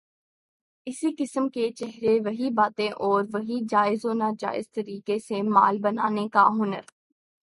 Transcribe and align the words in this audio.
اسی 0.87 1.09
قسم 1.17 1.49
کے 1.49 1.69
چہرے، 1.71 2.19
وہی 2.19 2.49
باتیں 2.49 2.89
اور 2.89 3.23
وہی 3.33 3.59
جائز 3.69 4.05
و 4.05 4.13
ناجائز 4.13 4.71
طریقے 4.71 5.19
سے 5.19 5.41
مال 5.41 5.77
بنانے 5.79 6.27
کا 6.27 6.47
ہنر۔ 6.47 6.81